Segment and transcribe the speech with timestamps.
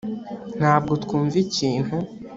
[0.59, 1.95] ntabwo twumva ikintu